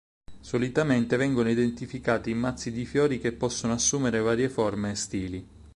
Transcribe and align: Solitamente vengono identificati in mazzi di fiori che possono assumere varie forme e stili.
Solitamente 0.39 1.15
vengono 1.15 1.51
identificati 1.51 2.31
in 2.31 2.39
mazzi 2.39 2.71
di 2.71 2.85
fiori 2.85 3.19
che 3.19 3.33
possono 3.33 3.73
assumere 3.73 4.17
varie 4.17 4.49
forme 4.49 4.89
e 4.89 4.95
stili. 4.95 5.47